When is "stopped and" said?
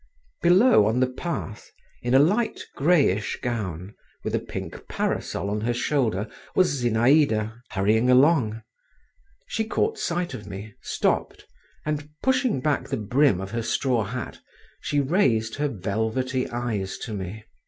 10.81-12.09